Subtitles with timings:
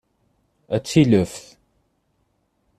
[0.75, 1.45] A tileft!